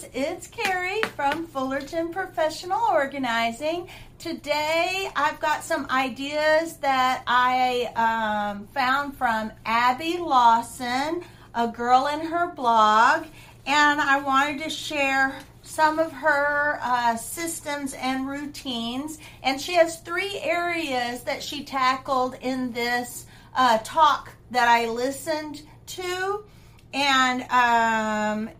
[0.00, 3.88] guys, it's Carrie from Fullerton Professional Organizing.
[4.18, 11.22] Today I've got some ideas that I um, found from Abby Lawson,
[11.54, 13.26] a girl and her blog,
[13.66, 19.18] and I wanted to share some of her uh, systems and routines.
[19.42, 25.62] And she has three areas that she tackled in this uh, talk that I listened
[25.86, 26.44] to.
[26.92, 28.50] And um,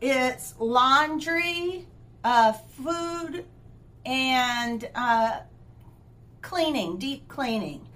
[0.00, 1.86] it's laundry,
[2.24, 3.44] uh, food,
[4.04, 5.40] and uh,
[6.42, 7.86] cleaning, deep cleaning.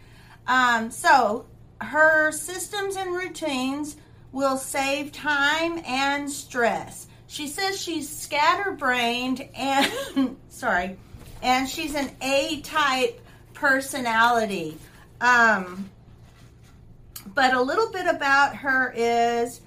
[0.46, 1.46] Um, so
[1.80, 3.96] her systems and routines
[4.32, 7.06] will save time and stress.
[7.26, 10.96] She says she's scatterbrained and sorry,
[11.42, 13.20] and she's an A type
[13.54, 14.76] personality.
[15.20, 15.90] Um,
[17.34, 19.60] but a little bit about her is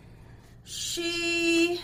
[0.65, 1.79] she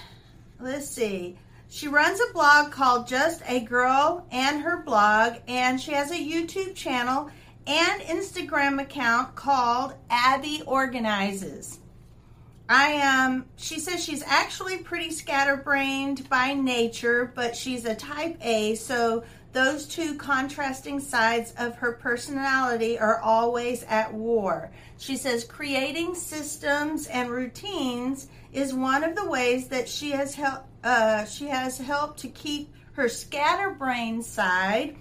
[0.59, 1.37] let's see.
[1.69, 6.15] She runs a blog called Just a Girl and her blog, and she has a
[6.15, 7.29] YouTube channel
[7.67, 11.79] and Instagram account called Abby Organizes.
[12.71, 18.37] I am, um, she says she's actually pretty scatterbrained by nature, but she's a type
[18.41, 24.69] A, so those two contrasting sides of her personality are always at war.
[24.99, 30.67] She says creating systems and routines is one of the ways that she has helped.
[30.83, 34.95] Uh, she has helped to keep her scatterbrain side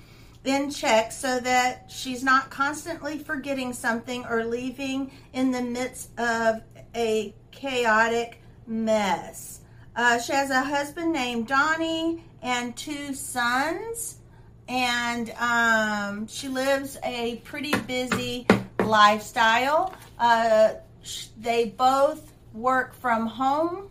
[0.44, 6.62] in check so that she's not constantly forgetting something or leaving in the midst of
[6.94, 9.61] a chaotic mess.
[9.97, 14.19] Uh, she has a husband named Donnie and two sons
[14.69, 18.47] and um, she lives a pretty busy
[18.84, 19.92] lifestyle.
[20.19, 20.75] Uh,
[21.41, 23.91] they both work from home.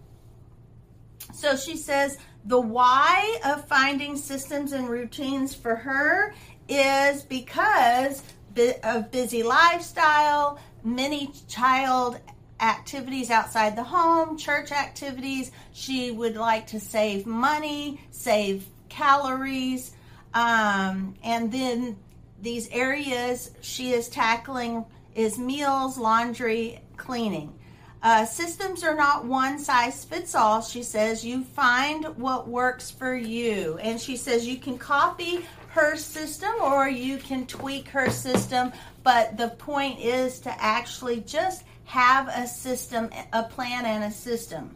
[1.34, 6.34] So she says the why of finding systems and routines for her
[6.70, 8.24] is because
[8.84, 12.20] of busy lifestyle, many child
[12.60, 15.52] activities outside the home, church activities.
[15.74, 19.94] She would like to save money, save calories,
[20.34, 21.98] um, and then
[22.42, 24.86] these areas she is tackling
[25.16, 27.54] is meals, laundry, cleaning.
[28.04, 30.62] Uh, systems are not one size fits all.
[30.62, 33.80] She says you find what works for you.
[33.82, 38.72] And she says you can copy her system or you can tweak her system.
[39.04, 44.76] But the point is to actually just have a system, a plan, and a system.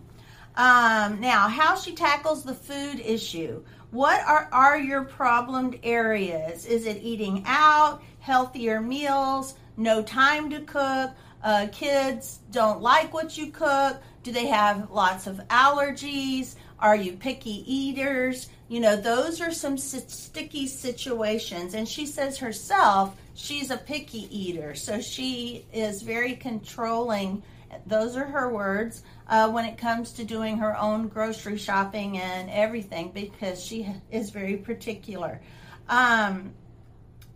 [0.55, 3.63] Um, now, how she tackles the food issue.
[3.91, 6.66] What are, are your problemed areas?
[6.66, 11.11] Is it eating out, healthier meals, no time to cook?
[11.44, 14.01] Uh, kids don't like what you cook?
[14.23, 16.55] Do they have lots of allergies?
[16.79, 18.47] Are you picky eaters?
[18.69, 21.73] You know, those are some sticky situations.
[21.73, 24.75] And she says herself, she's a picky eater.
[24.75, 27.44] So she is very controlling.
[27.86, 32.50] Those are her words uh, when it comes to doing her own grocery shopping and
[32.50, 35.42] everything because she is very particular.
[35.88, 36.53] Um,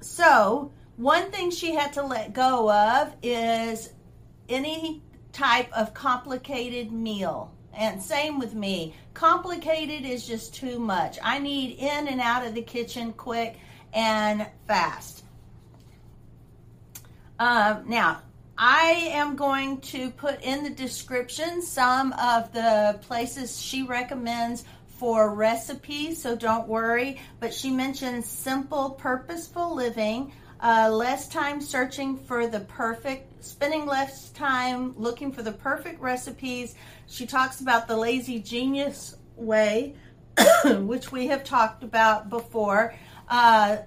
[0.01, 3.91] so, one thing she had to let go of is
[4.47, 5.01] any
[5.33, 7.51] type of complicated meal.
[7.73, 8.95] And same with me.
[9.13, 11.19] Complicated is just too much.
[11.21, 13.57] I need in and out of the kitchen quick
[13.93, 15.24] and fast.
[17.39, 18.21] Um, now,
[18.57, 24.63] I am going to put in the description some of the places she recommends
[24.97, 27.19] for recipes, so don't worry.
[27.41, 30.31] But she mentions simple, purposeful living,
[30.61, 36.75] uh, less time searching for the perfect, spending less time looking for the perfect recipes.
[37.07, 39.95] She talks about the lazy genius way,
[40.65, 42.95] which we have talked about before.
[43.27, 43.77] Uh,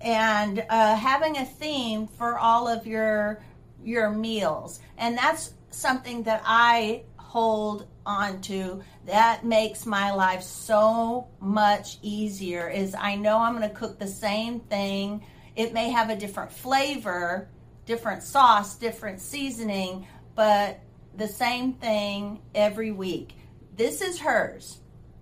[0.00, 3.42] and uh, having a theme for all of your
[3.84, 4.80] your meals.
[4.98, 12.68] And that's something that I hold on to that makes my life so much easier
[12.68, 15.24] is I know I'm going to cook the same thing.
[15.54, 17.48] It may have a different flavor,
[17.84, 20.80] different sauce, different seasoning, but
[21.16, 23.36] the same thing every week.
[23.76, 24.78] This is hers.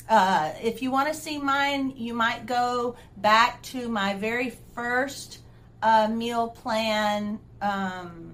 [0.08, 5.38] Uh, if you want to see mine, you might go back to my very first
[5.82, 8.32] uh, meal plan um,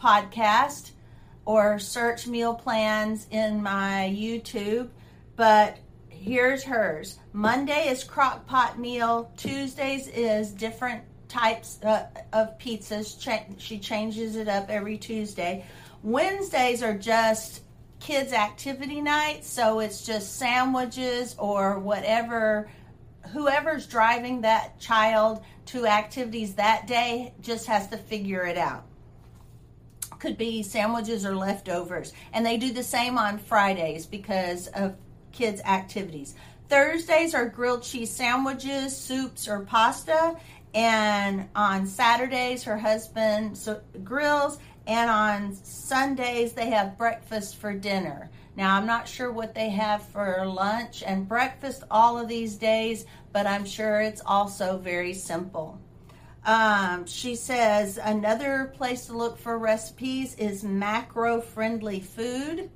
[0.00, 0.90] podcast
[1.44, 4.88] or search meal plans in my YouTube.
[5.36, 5.78] But
[6.08, 13.18] here's hers Monday is crock pot meal, Tuesdays is different types uh, of pizzas.
[13.18, 15.64] Ch- she changes it up every Tuesday.
[16.02, 17.62] Wednesdays are just
[18.02, 22.68] kids' activity night, so it's just sandwiches or whatever.
[23.32, 28.84] Whoever's driving that child to activities that day just has to figure it out.
[30.18, 32.12] Could be sandwiches or leftovers.
[32.32, 34.96] And they do the same on Fridays because of
[35.30, 36.34] kids' activities.
[36.68, 40.36] Thursdays are grilled cheese sandwiches, soups, or pasta.
[40.74, 43.58] And on Saturdays, her husband
[44.02, 44.58] grills.
[44.86, 48.30] And on Sundays, they have breakfast for dinner.
[48.56, 53.06] Now, I'm not sure what they have for lunch and breakfast all of these days,
[53.32, 55.80] but I'm sure it's also very simple.
[56.44, 62.68] Um, she says another place to look for recipes is macro friendly food.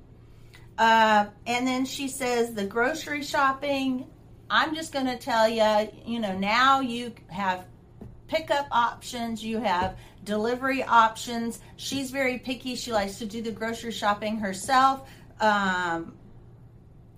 [0.77, 4.07] Uh, and then she says the grocery shopping.
[4.49, 7.65] I'm just going to tell you, you know, now you have
[8.27, 11.59] pickup options, you have delivery options.
[11.77, 12.75] She's very picky.
[12.75, 15.09] She likes to do the grocery shopping herself.
[15.39, 16.15] Um,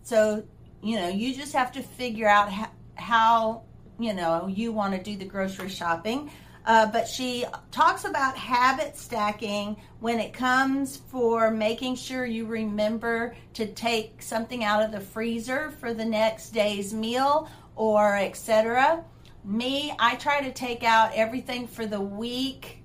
[0.03, 0.44] so,
[0.81, 3.63] you know, you just have to figure out how, how
[4.00, 6.31] you know, you want to do the grocery shopping.
[6.65, 13.35] Uh, but she talks about habit stacking when it comes for making sure you remember
[13.53, 19.03] to take something out of the freezer for the next day's meal or etc.
[19.44, 22.83] Me, I try to take out everything for the week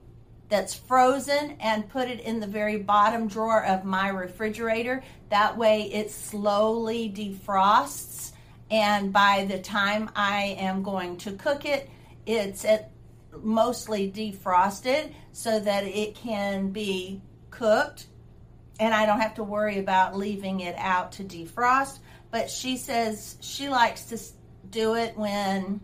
[0.49, 5.03] that's frozen and put it in the very bottom drawer of my refrigerator.
[5.31, 8.33] That way it slowly defrosts
[8.71, 11.91] and by the time I am going to cook it,
[12.27, 12.91] it's at
[13.43, 18.07] mostly defrosted so that it can be cooked
[18.81, 21.99] and I don't have to worry about leaving it out to defrost.
[22.31, 24.19] But she says she likes to
[24.71, 25.81] do it when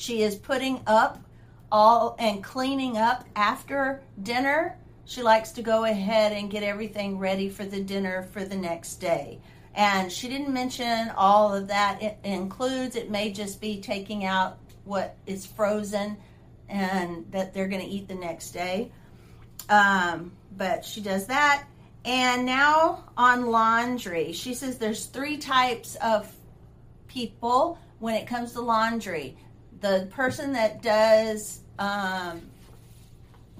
[0.00, 1.22] she is putting up
[1.70, 4.74] all and cleaning up after dinner.
[5.04, 8.94] She likes to go ahead and get everything ready for the dinner for the next
[8.96, 9.40] day.
[9.74, 12.96] And she didn't mention all of that it includes.
[12.96, 16.16] It may just be taking out what is frozen
[16.70, 18.90] and that they're going to eat the next day.
[19.68, 21.64] Um, but she does that.
[22.06, 26.34] And now on laundry, she says there's three types of
[27.06, 29.36] people when it comes to laundry.
[29.80, 32.42] The person that does um,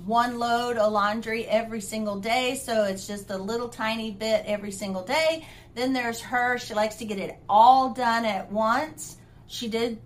[0.04, 4.72] one load of laundry every single day, so it's just a little tiny bit every
[4.72, 5.46] single day.
[5.74, 9.16] Then there's her, she likes to get it all done at once.
[9.46, 9.98] She did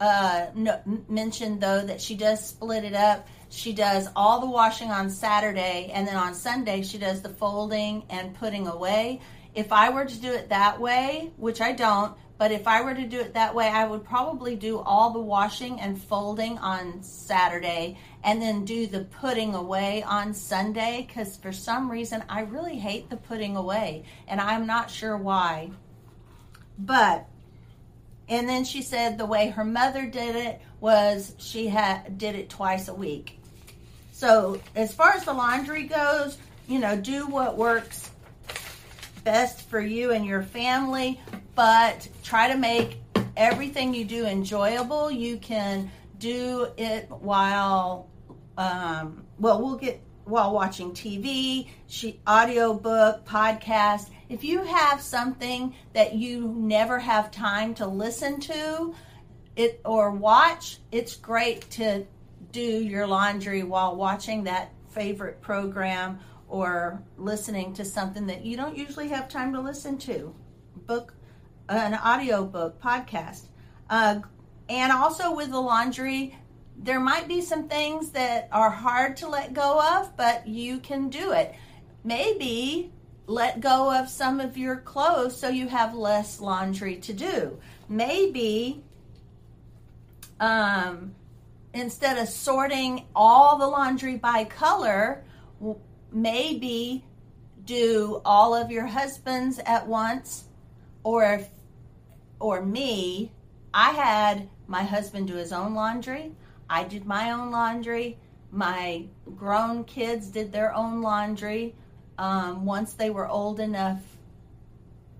[0.00, 3.26] uh, no, mention though that she does split it up.
[3.48, 8.04] She does all the washing on Saturday, and then on Sunday she does the folding
[8.10, 9.20] and putting away.
[9.54, 12.94] If I were to do it that way, which I don't, but if I were
[12.94, 17.02] to do it that way, I would probably do all the washing and folding on
[17.02, 22.76] Saturday and then do the putting away on Sunday because for some reason I really
[22.76, 25.70] hate the putting away and I'm not sure why.
[26.76, 27.26] But
[28.28, 32.48] and then she said the way her mother did it was she had did it
[32.48, 33.38] twice a week.
[34.12, 38.10] So as far as the laundry goes, you know, do what works
[39.22, 41.20] best for you and your family,
[41.54, 42.98] but try to make
[43.36, 45.10] everything you do enjoyable.
[45.10, 48.08] You can do it while
[48.56, 51.68] um, well, we'll get while watching TV,
[52.26, 58.94] audio book, podcast if you have something that you never have time to listen to
[59.54, 62.04] it or watch, it's great to
[62.50, 66.18] do your laundry while watching that favorite program
[66.48, 70.34] or listening to something that you don't usually have time to listen to.
[70.86, 71.14] Book,
[71.68, 73.48] an audio book, podcast.
[73.88, 74.20] Uh,
[74.68, 76.36] and also with the laundry,
[76.76, 81.08] there might be some things that are hard to let go of, but you can
[81.08, 81.54] do it.
[82.02, 82.92] Maybe
[83.26, 87.58] let go of some of your clothes so you have less laundry to do.
[87.88, 88.82] Maybe
[90.40, 91.14] um,
[91.72, 95.24] instead of sorting all the laundry by color,
[96.12, 97.04] maybe
[97.64, 100.44] do all of your husbands at once
[101.02, 101.48] or if,
[102.38, 103.30] or me
[103.72, 106.32] i had my husband do his own laundry.
[106.68, 108.16] I did my own laundry.
[108.50, 109.04] My
[109.36, 111.74] grown kids did their own laundry
[112.18, 114.00] um, once they were old enough.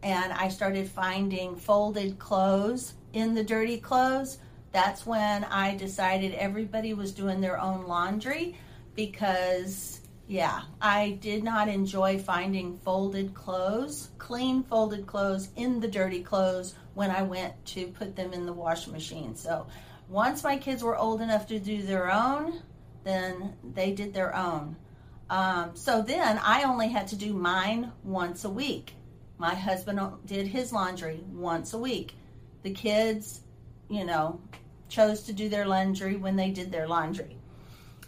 [0.03, 4.39] And I started finding folded clothes in the dirty clothes,
[4.73, 8.57] that's when I decided everybody was doing their own laundry
[8.97, 16.23] because, yeah, I did not enjoy finding folded clothes, clean folded clothes in the dirty
[16.23, 19.37] clothes when I went to put them in the wash machine.
[19.37, 19.67] So
[20.09, 22.63] once my kids were old enough to do their own,
[23.05, 24.77] then they did their own.
[25.29, 28.95] Um, so then I only had to do mine once a week.
[29.37, 32.15] My husband did his laundry once a week.
[32.63, 33.41] The kids,
[33.91, 34.41] you know,
[34.89, 37.37] chose to do their laundry when they did their laundry.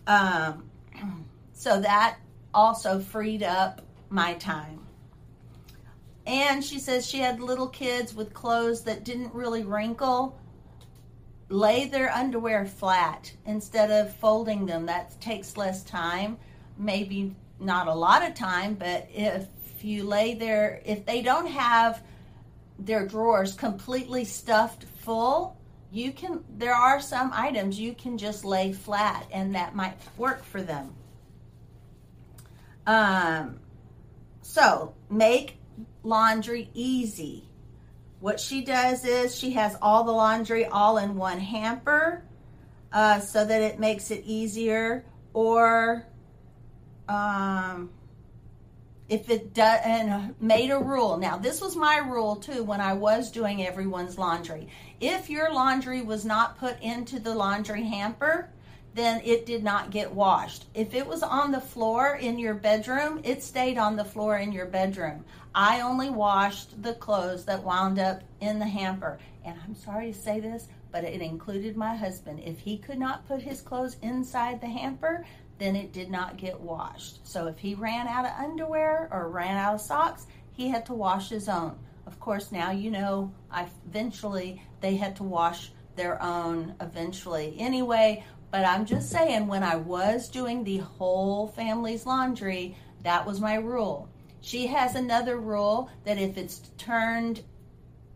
[0.07, 0.71] Um,
[1.57, 2.19] so that
[2.53, 4.79] also freed up my time.
[6.27, 10.39] And she says she had little kids with clothes that didn't really wrinkle.
[11.49, 14.85] Lay their underwear flat instead of folding them.
[14.85, 16.37] That takes less time.
[16.77, 19.47] Maybe not a lot of time, but if
[19.81, 22.03] you lay their, if they don't have
[22.79, 25.57] their drawers completely stuffed full,
[25.91, 30.45] you can, there are some items you can just lay flat and that might work
[30.45, 30.93] for them.
[32.87, 33.61] Um,
[34.43, 35.59] so make
[36.03, 37.49] laundry easy.
[38.21, 42.25] What she does is she has all the laundry all in one hamper
[42.93, 45.05] uh, so that it makes it easier.
[45.35, 46.07] Or
[47.09, 47.91] um,
[49.09, 51.17] if it does, and made a rule.
[51.17, 54.69] Now, this was my rule too when I was doing everyone's laundry.
[55.01, 58.51] If your laundry was not put into the laundry hamper,
[58.97, 60.65] then it did not get washed.
[60.73, 64.53] If it was on the floor in your bedroom, it stayed on the floor in
[64.53, 65.23] your bedroom.
[65.55, 69.19] I only washed the clothes that wound up in the hamper.
[69.45, 72.41] And I'm sorry to say this, but it included my husband.
[72.43, 75.27] If he could not put his clothes inside the hamper,
[75.59, 77.27] then it did not get washed.
[77.27, 80.95] So if he ran out of underwear or ran out of socks, he had to
[80.95, 81.79] wash his own.
[82.07, 88.23] Of course, now you know I eventually they had to wash their own eventually anyway,
[88.51, 93.55] but I'm just saying, when I was doing the whole family's laundry, that was my
[93.55, 94.09] rule.
[94.41, 97.43] She has another rule that if it's turned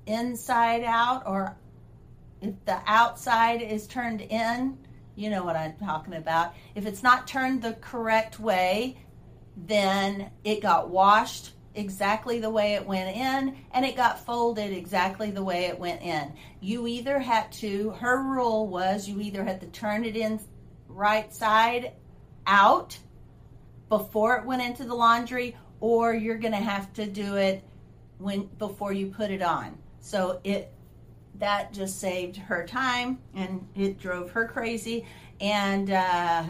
[0.07, 1.57] inside out or
[2.41, 4.79] if the outside is turned in,
[5.17, 6.55] you know what I'm talking about.
[6.75, 8.97] If it's not turned the correct way,
[9.57, 15.31] then it got washed exactly the way it went in and it got folded exactly
[15.31, 16.33] the way it went in.
[16.61, 20.41] You either had to, her rule was you either had to turn it in
[20.89, 21.93] right side
[22.47, 22.99] out
[23.89, 27.63] before it went into the laundry or you're going to have to do it
[28.19, 29.79] when before you put it on.
[30.01, 30.73] So it
[31.39, 35.07] that just saved her time and it drove her crazy
[35.41, 36.45] and uh,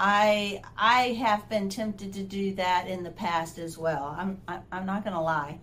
[0.00, 4.14] I I have been tempted to do that in the past as well.
[4.16, 5.58] I'm I'm not going to lie.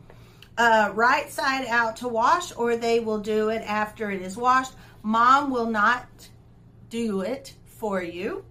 [0.58, 4.74] Uh, right side out to wash, or they will do it after it is washed.
[5.04, 6.08] Mom will not
[6.89, 8.44] do it for you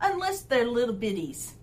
[0.00, 1.54] unless they're little biddies.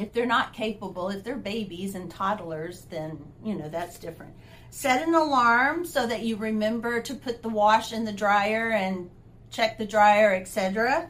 [0.00, 4.34] If they're not capable, if they're babies and toddlers, then you know that's different.
[4.70, 9.10] Set an alarm so that you remember to put the wash in the dryer and
[9.50, 11.08] check the dryer, etc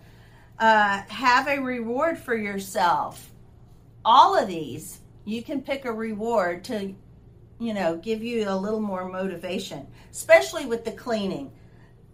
[0.59, 3.30] uh, have a reward for yourself.
[4.04, 6.94] All of these, you can pick a reward to,
[7.61, 11.52] you know, give you a little more motivation, especially with the cleaning.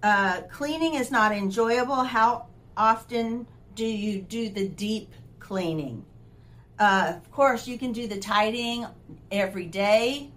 [0.03, 2.05] Uh, cleaning is not enjoyable.
[2.05, 6.05] How often do you do the deep cleaning?
[6.79, 8.87] Uh, of course, you can do the tidying
[9.33, 10.31] every day,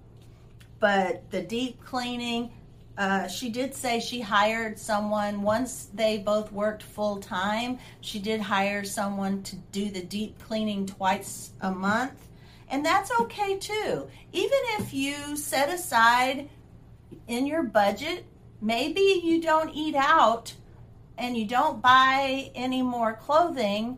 [0.79, 2.51] but the deep cleaning,
[2.97, 7.79] uh, she did say she hired someone once they both worked full time.
[8.01, 12.27] She did hire someone to do the deep cleaning twice a month,
[12.69, 14.07] and that's okay too.
[14.33, 16.49] Even if you set aside
[17.27, 18.25] in your budget,
[18.61, 20.53] maybe you don't eat out
[21.17, 23.97] and you don't buy any more clothing,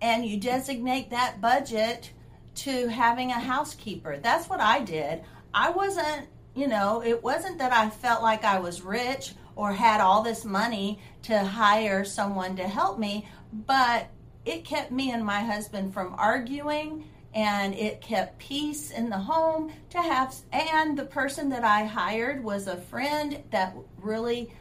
[0.00, 2.10] and you designate that budget
[2.54, 4.18] to having a housekeeper.
[4.18, 5.22] That's what I did.
[5.54, 10.00] I wasn't you know, it wasn't that I felt like I was rich or had
[10.00, 14.08] all this money to hire someone to help me, but
[14.44, 17.04] it kept me and my husband from arguing
[17.34, 22.44] and it kept peace in the home to have and the person that I hired
[22.44, 24.52] was a friend that really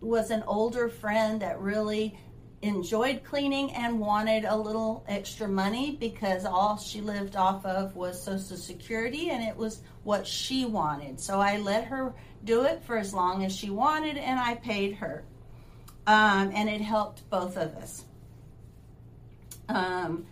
[0.00, 2.18] was an older friend that really
[2.62, 8.20] enjoyed cleaning and wanted a little extra money because all she lived off of was
[8.20, 11.20] Social Security and it was what she wanted.
[11.20, 14.94] So I let her do it for as long as she wanted and I paid
[14.94, 15.24] her.
[16.06, 18.04] Um, and it helped both of us.
[19.68, 20.26] Um,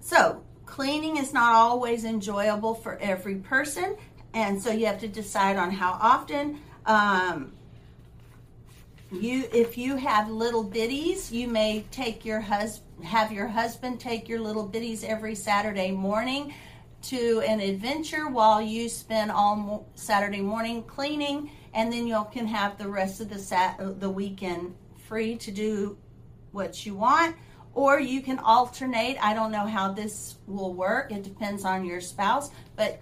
[0.00, 3.96] so cleaning is not always enjoyable for every person,
[4.32, 6.60] and so you have to decide on how often.
[6.86, 7.52] Um,
[9.12, 14.28] you if you have little biddies you may take your husband have your husband take
[14.28, 16.54] your little biddies every saturday morning
[17.02, 22.46] to an adventure while you spend all mo- saturday morning cleaning and then you can
[22.46, 24.74] have the rest of the sat- the weekend
[25.08, 25.96] free to do
[26.52, 27.34] what you want
[27.74, 29.16] or you can alternate.
[29.20, 31.12] I don't know how this will work.
[31.12, 33.00] It depends on your spouse, but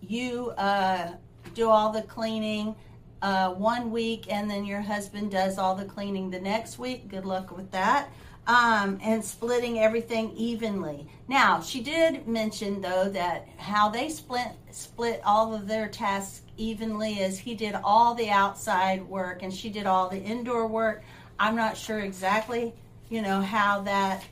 [0.00, 1.12] you uh,
[1.54, 2.74] do all the cleaning
[3.22, 7.08] uh, one week and then your husband does all the cleaning the next week.
[7.08, 8.10] Good luck with that.
[8.48, 11.06] Um, and splitting everything evenly.
[11.28, 17.20] Now, she did mention though that how they split split all of their tasks evenly
[17.20, 21.04] is he did all the outside work and she did all the indoor work.
[21.38, 22.74] I'm not sure exactly,
[23.08, 24.24] you know, how that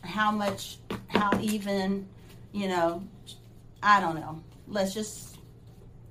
[0.00, 2.08] how much how even,
[2.52, 3.04] you know,
[3.82, 4.42] I don't know.
[4.66, 5.38] Let's just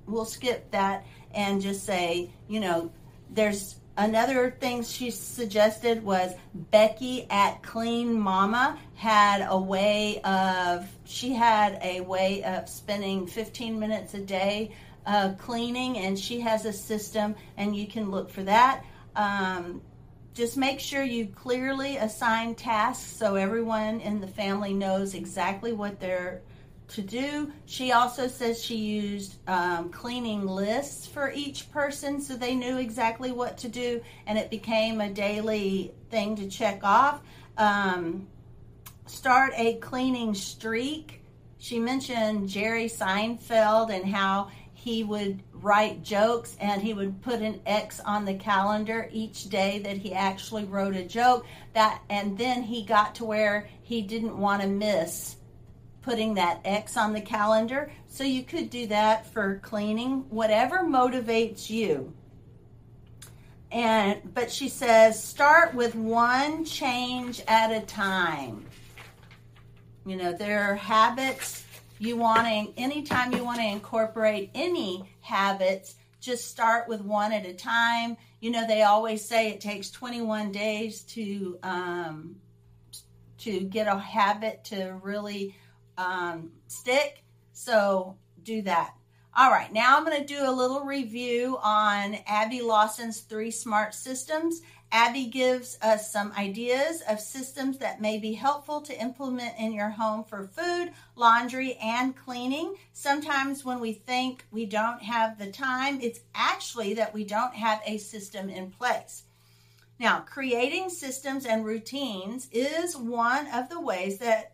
[0.06, 2.90] we'll skip that and just say, you know,
[3.30, 11.32] there's another thing she suggested was Becky at Clean Mama had a way of she
[11.32, 14.72] had a way of spending 15 minutes a day
[15.06, 18.84] uh, cleaning, and she has a system, and you can look for that.
[19.16, 19.82] Um,
[20.34, 26.00] just make sure you clearly assign tasks so everyone in the family knows exactly what
[26.00, 26.40] they're
[26.94, 27.50] to do.
[27.66, 33.32] She also says she used um, cleaning lists for each person so they knew exactly
[33.32, 37.20] what to do and it became a daily thing to check off.
[37.56, 38.26] Um,
[39.06, 41.22] start a cleaning streak.
[41.58, 47.60] She mentioned Jerry Seinfeld and how he would write jokes and he would put an
[47.66, 52.64] X on the calendar each day that he actually wrote a joke that and then
[52.64, 55.36] he got to where he didn't want to miss
[56.02, 57.90] putting that X on the calendar.
[58.08, 62.12] So you could do that for cleaning, whatever motivates you.
[63.70, 68.66] And but she says start with one change at a time.
[70.04, 71.64] You know, there are habits
[71.98, 77.46] you want to anytime you want to incorporate any habits, just start with one at
[77.46, 78.16] a time.
[78.40, 82.36] You know, they always say it takes 21 days to um,
[83.38, 85.56] to get a habit to really
[85.98, 87.22] um, stick.
[87.52, 88.94] So do that.
[89.34, 93.94] All right, now I'm going to do a little review on Abby Lawson's three smart
[93.94, 94.60] systems.
[94.90, 99.88] Abby gives us some ideas of systems that may be helpful to implement in your
[99.88, 102.74] home for food, laundry, and cleaning.
[102.92, 107.80] Sometimes when we think we don't have the time, it's actually that we don't have
[107.86, 109.22] a system in place.
[109.98, 114.51] Now, creating systems and routines is one of the ways that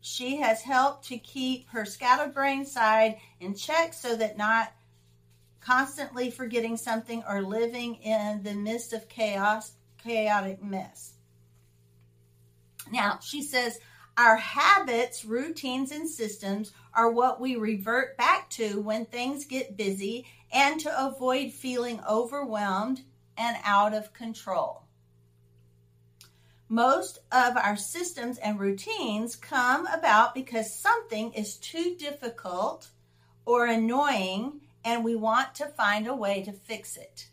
[0.00, 4.72] she has helped to keep her scatterbrain side in check so that not
[5.60, 11.14] constantly forgetting something or living in the midst of chaos, chaotic mess.
[12.90, 13.78] Now, she says,
[14.16, 20.26] our habits, routines, and systems are what we revert back to when things get busy
[20.52, 23.02] and to avoid feeling overwhelmed
[23.36, 24.87] and out of control.
[26.68, 32.90] Most of our systems and routines come about because something is too difficult
[33.46, 37.28] or annoying and we want to find a way to fix it.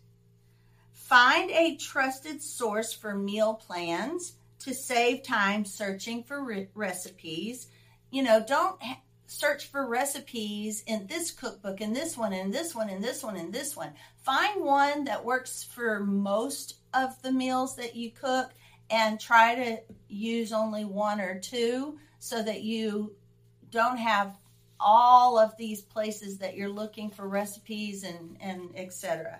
[0.93, 7.67] Find a trusted source for meal plans to save time searching for re- recipes.
[8.11, 12.73] You know, don't ha- search for recipes in this cookbook and this one and this
[12.73, 13.91] one and this one and this one.
[14.23, 18.53] Find one that works for most of the meals that you cook
[18.89, 23.15] and try to use only one or two so that you
[23.71, 24.35] don't have
[24.79, 29.39] all of these places that you're looking for recipes and, and etc.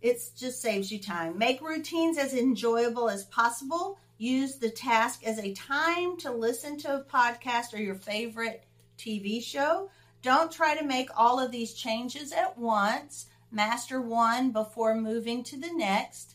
[0.00, 1.38] It just saves you time.
[1.38, 3.98] Make routines as enjoyable as possible.
[4.16, 8.64] Use the task as a time to listen to a podcast or your favorite
[8.96, 9.90] TV show.
[10.22, 13.26] Don't try to make all of these changes at once.
[13.50, 16.34] Master one before moving to the next.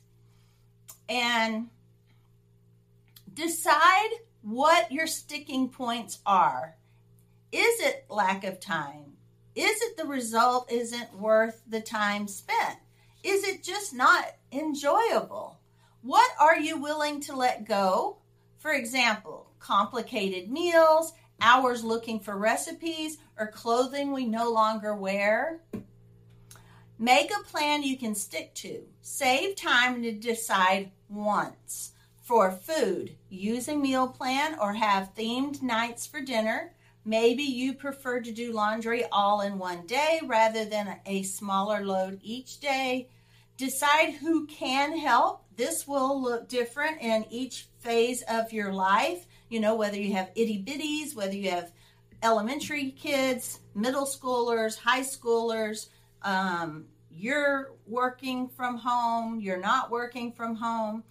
[1.08, 1.70] And
[3.34, 4.10] Decide
[4.42, 6.76] what your sticking points are.
[7.52, 9.14] Is it lack of time?
[9.56, 12.78] Is it the result isn't worth the time spent?
[13.24, 15.60] Is it just not enjoyable?
[16.02, 18.18] What are you willing to let go?
[18.60, 25.62] For example, complicated meals, hours looking for recipes, or clothing we no longer wear.
[27.00, 28.84] Make a plan you can stick to.
[29.02, 31.94] Save time to decide once.
[32.24, 36.72] For food, use a meal plan or have themed nights for dinner.
[37.04, 42.22] Maybe you prefer to do laundry all in one day rather than a smaller load
[42.24, 43.10] each day.
[43.58, 45.44] Decide who can help.
[45.58, 49.28] This will look different in each phase of your life.
[49.50, 51.74] You know, whether you have itty bitties, whether you have
[52.24, 55.88] elementary kids, middle schoolers, high schoolers,
[56.22, 61.04] um, you're working from home, you're not working from home.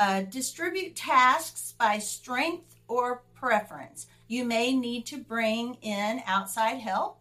[0.00, 4.06] Uh, distribute tasks by strength or preference.
[4.28, 7.20] You may need to bring in outside help.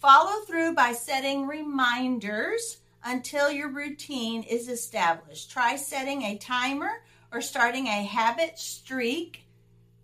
[0.00, 5.52] Follow through by setting reminders until your routine is established.
[5.52, 6.90] Try setting a timer
[7.32, 9.44] or starting a habit streak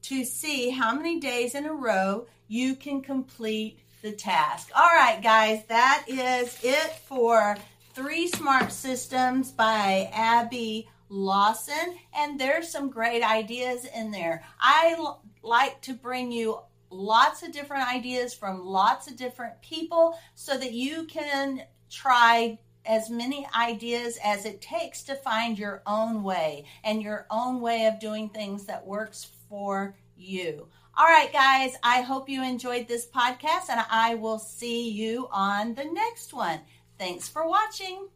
[0.02, 4.70] to see how many days in a row you can complete the task.
[4.72, 7.56] All right, guys, that is it for
[7.94, 11.96] Three Smart Systems by Abby Lawson.
[12.14, 14.44] And there's some great ideas in there.
[14.60, 20.18] I l- like to bring you lots of different ideas from lots of different people
[20.34, 26.22] so that you can try as many ideas as it takes to find your own
[26.22, 30.68] way and your own way of doing things that works for you.
[30.96, 35.74] All right, guys, I hope you enjoyed this podcast and I will see you on
[35.74, 36.60] the next one.
[36.98, 38.08] Thanks for watching.